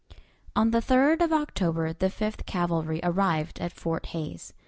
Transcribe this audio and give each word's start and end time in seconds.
On 0.55 0.71
the 0.71 0.79
3d 0.79 1.21
of 1.21 1.31
October 1.31 1.93
the 1.93 2.09
Fifth 2.09 2.47
Cavalry 2.47 3.01
arrived 3.03 3.59
at 3.59 3.71
Fort 3.71 4.07
Hays. 4.07 4.51